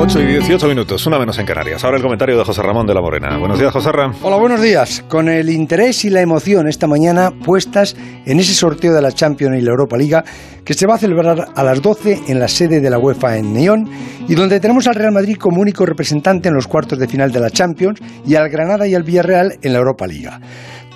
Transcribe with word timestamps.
8 0.00 0.20
y 0.20 0.26
18 0.26 0.68
minutos, 0.68 1.04
una 1.08 1.18
menos 1.18 1.36
en 1.40 1.44
Canarias. 1.44 1.82
Ahora 1.82 1.96
el 1.96 2.02
comentario 2.04 2.38
de 2.38 2.44
José 2.44 2.62
Ramón 2.62 2.86
de 2.86 2.94
la 2.94 3.00
Morena. 3.00 3.36
Buenos 3.36 3.58
días, 3.58 3.72
José 3.72 3.90
Ramón. 3.90 4.16
Hola, 4.22 4.36
buenos 4.36 4.62
días. 4.62 5.04
Con 5.08 5.28
el 5.28 5.50
interés 5.50 6.04
y 6.04 6.10
la 6.10 6.20
emoción 6.20 6.68
esta 6.68 6.86
mañana 6.86 7.32
puestas 7.32 7.96
en 8.24 8.38
ese 8.38 8.54
sorteo 8.54 8.94
de 8.94 9.02
la 9.02 9.10
Champions 9.10 9.58
y 9.58 9.60
la 9.60 9.72
Europa 9.72 9.96
Liga 9.96 10.24
que 10.64 10.74
se 10.74 10.86
va 10.86 10.94
a 10.94 10.98
celebrar 10.98 11.48
a 11.52 11.64
las 11.64 11.82
12 11.82 12.22
en 12.28 12.38
la 12.38 12.46
sede 12.46 12.80
de 12.80 12.90
la 12.90 12.98
UEFA 13.00 13.38
en 13.38 13.52
Neón 13.52 13.90
y 14.28 14.36
donde 14.36 14.60
tenemos 14.60 14.86
al 14.86 14.94
Real 14.94 15.10
Madrid 15.10 15.36
como 15.36 15.60
único 15.60 15.84
representante 15.84 16.48
en 16.48 16.54
los 16.54 16.68
cuartos 16.68 17.00
de 17.00 17.08
final 17.08 17.32
de 17.32 17.40
la 17.40 17.50
Champions 17.50 17.98
y 18.24 18.36
al 18.36 18.48
Granada 18.50 18.86
y 18.86 18.94
al 18.94 19.02
Villarreal 19.02 19.58
en 19.60 19.72
la 19.72 19.80
Europa 19.80 20.06
Liga. 20.06 20.40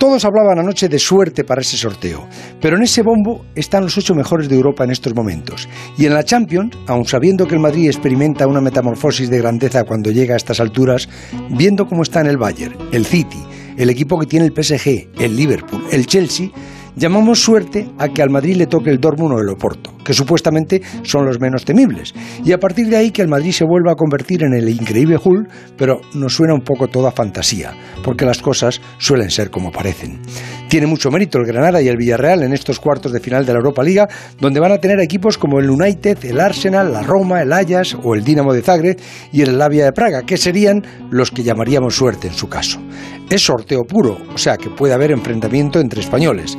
Todos 0.03 0.25
hablaban 0.25 0.59
anoche 0.59 0.89
de 0.89 0.99
suerte 0.99 1.45
para 1.45 1.61
ese 1.61 1.77
sorteo, 1.77 2.27
pero 2.61 2.77
en 2.77 2.83
ese 2.83 3.03
bombo 3.03 3.45
están 3.55 3.85
los 3.85 3.97
ocho 3.97 4.17
mejores 4.17 4.49
de 4.49 4.57
Europa 4.57 4.83
en 4.83 4.91
estos 4.91 5.15
momentos. 5.15 5.69
Y 5.97 6.07
en 6.07 6.15
la 6.15 6.25
Champions, 6.25 6.77
aun 6.89 7.05
sabiendo 7.05 7.47
que 7.47 7.55
el 7.55 7.61
Madrid 7.61 7.87
experimenta 7.87 8.49
una 8.49 8.61
metamorfosis 8.61 9.31
de 9.31 9.39
grandeza 9.39 9.85
cuando 9.85 10.11
llega 10.11 10.35
a 10.35 10.39
estas 10.39 10.59
alturas, 10.59 11.09
viendo 11.51 11.87
cómo 11.87 12.03
están 12.03 12.27
el 12.27 12.37
Bayern, 12.37 12.77
el 12.91 13.07
City, 13.07 13.39
el 13.77 13.91
equipo 13.91 14.19
que 14.19 14.27
tiene 14.27 14.47
el 14.47 14.53
PSG, 14.53 15.21
el 15.21 15.37
Liverpool, 15.37 15.85
el 15.93 16.05
Chelsea, 16.05 16.51
llamamos 16.97 17.41
suerte 17.41 17.89
a 17.97 18.09
que 18.09 18.23
al 18.23 18.31
Madrid 18.31 18.57
le 18.57 18.67
toque 18.67 18.91
el 18.91 18.99
Dortmund 18.99 19.35
o 19.35 19.39
el 19.39 19.51
Oporto, 19.51 19.93
que 20.05 20.15
supuestamente 20.15 20.83
son 21.03 21.27
los 21.27 21.41
menos 21.41 21.65
temibles. 21.65 22.15
Y 22.45 22.53
a 22.53 22.59
partir 22.59 22.89
de 22.89 22.97
ahí 22.97 23.11
que 23.11 23.23
el 23.23 23.29
Madrid 23.29 23.53
se 23.53 23.65
vuelva 23.65 23.93
a 23.93 23.97
convertir 23.97 24.43
en 24.45 24.55
el 24.55 24.69
increíble 24.69 25.19
Hull, 25.23 25.49
pero 25.77 26.01
nos 26.15 26.35
suena 26.35 26.55
un 26.55 26.63
poco 26.63 26.89
toda 26.89 27.11
fantasía, 27.11 27.73
porque 28.05 28.25
las 28.25 28.41
cosas 28.41 28.81
suelen 28.99 29.31
ser 29.31 29.51
como 29.51 29.71
parecen. 29.71 30.21
Tiene 30.69 30.87
mucho 30.87 31.11
mérito 31.11 31.39
el 31.39 31.47
Granada 31.47 31.83
y 31.83 31.89
el 31.89 31.99
Villarreal 31.99 32.43
en 32.43 32.53
estos 32.55 32.81
cuartos 32.81 33.13
de 33.13 33.21
final 33.21 33.45
de 33.45 33.53
la 33.53 33.59
Europa 33.59 33.83
Liga, 33.83 34.09
donde 34.41 34.61
van 34.61 34.73
a 34.73 34.79
tener 34.79 35.01
equipos 35.01 35.37
como 35.37 35.61
el 35.61 35.69
United, 35.69 36.25
el 36.25 36.41
Arsenal, 36.41 36.93
la 36.93 37.03
Roma, 37.03 37.43
el 37.43 37.53
Ajax 37.53 37.97
o 38.03 38.15
el 38.15 38.25
Dinamo 38.25 38.55
de 38.55 38.63
Zagreb 38.63 38.99
y 39.33 39.43
el 39.43 39.59
Lavia 39.59 39.85
de 39.85 39.93
Praga, 39.93 40.23
que 40.23 40.39
serían 40.39 40.83
los 41.11 41.31
que 41.31 41.43
llamaríamos 41.43 41.95
suerte 41.95 42.29
en 42.29 42.35
su 42.35 42.49
caso. 42.49 42.81
Es 43.29 43.43
sorteo 43.43 43.85
puro, 43.85 44.19
o 44.35 44.39
sea 44.39 44.57
que 44.57 44.71
puede 44.71 44.95
haber 44.95 45.11
enfrentamiento 45.11 45.81
entre 45.81 46.01
españoles. 46.01 46.57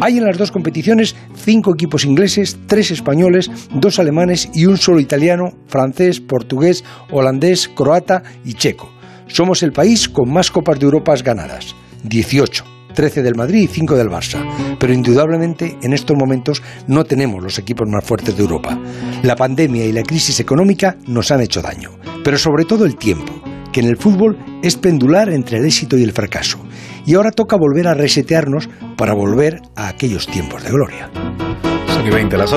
Hay 0.00 0.18
en 0.18 0.24
las 0.24 0.36
dos 0.36 0.50
competiciones 0.50 1.16
cinco 1.34 1.72
equipos 1.74 2.04
ingleses, 2.04 2.58
tres 2.66 2.83
españoles, 2.90 3.50
dos 3.70 3.98
alemanes 3.98 4.48
y 4.54 4.66
un 4.66 4.76
solo 4.76 5.00
italiano, 5.00 5.52
francés, 5.66 6.20
portugués, 6.20 6.84
holandés, 7.10 7.68
croata 7.68 8.22
y 8.44 8.54
checo. 8.54 8.90
Somos 9.26 9.62
el 9.62 9.72
país 9.72 10.08
con 10.08 10.32
más 10.32 10.50
Copas 10.50 10.78
de 10.78 10.84
Europa 10.84 11.14
ganadas, 11.22 11.74
18. 12.04 12.74
13 12.94 13.22
del 13.22 13.34
Madrid 13.34 13.62
y 13.62 13.66
5 13.66 13.96
del 13.96 14.08
Barça. 14.08 14.40
Pero 14.78 14.92
indudablemente 14.92 15.76
en 15.82 15.92
estos 15.92 16.16
momentos 16.16 16.62
no 16.86 17.04
tenemos 17.04 17.42
los 17.42 17.58
equipos 17.58 17.88
más 17.90 18.04
fuertes 18.04 18.36
de 18.36 18.42
Europa. 18.42 18.78
La 19.22 19.36
pandemia 19.36 19.84
y 19.84 19.92
la 19.92 20.02
crisis 20.02 20.40
económica 20.40 20.96
nos 21.06 21.30
han 21.30 21.40
hecho 21.40 21.60
daño, 21.60 21.90
pero 22.22 22.38
sobre 22.38 22.64
todo 22.64 22.84
el 22.84 22.96
tiempo, 22.96 23.32
que 23.72 23.80
en 23.80 23.86
el 23.86 23.96
fútbol 23.96 24.38
es 24.62 24.76
pendular 24.76 25.28
entre 25.28 25.58
el 25.58 25.66
éxito 25.66 25.98
y 25.98 26.04
el 26.04 26.12
fracaso. 26.12 26.58
Y 27.04 27.14
ahora 27.14 27.32
toca 27.32 27.56
volver 27.56 27.88
a 27.88 27.94
resetearnos 27.94 28.68
para 28.96 29.12
volver 29.12 29.60
a 29.76 29.88
aquellos 29.88 30.26
tiempos 30.26 30.62
de 30.62 30.70
gloria. 30.70 31.10
Son 31.88 32.06
y 32.06 32.10
20 32.10 32.38
las 32.38 32.50
8. 32.50 32.52